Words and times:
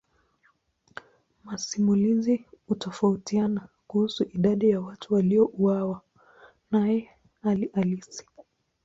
Masimulizi 1.43 2.45
hutofautiana 2.67 3.67
kuhusu 3.87 4.23
idadi 4.33 4.69
ya 4.69 4.81
watu 4.81 5.13
waliouawa 5.13 6.01
naye 6.71 7.09
hali 7.43 7.69
halisi. 7.73 8.25